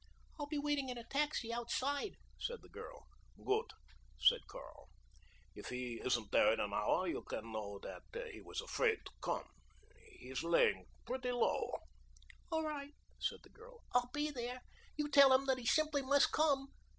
[0.39, 3.05] "I'll be waiting in a taxi outside," said the girl.
[3.45, 3.67] "Good,"
[4.19, 4.89] said Carl.
[5.53, 8.01] "If he isn't there in an hour you can know that
[8.31, 9.47] he was afraid to come.
[10.17, 11.81] He's layin' pretty low."
[12.51, 14.61] "All right," said the girl, "I'll be there.
[14.97, 16.69] You tell him that he simply must come."